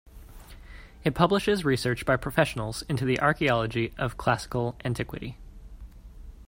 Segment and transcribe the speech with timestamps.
[1.03, 5.37] It publishes research by professionals into the archaeology of classical antiquity.